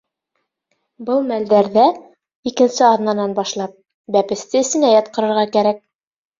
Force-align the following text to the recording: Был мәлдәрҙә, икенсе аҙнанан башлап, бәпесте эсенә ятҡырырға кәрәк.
Был 1.09 1.21
мәлдәрҙә, 1.31 1.83
икенсе 2.53 2.83
аҙнанан 2.89 3.37
башлап, 3.43 3.79
бәпесте 4.19 4.65
эсенә 4.67 4.93
ятҡырырға 4.99 5.49
кәрәк. 5.57 5.89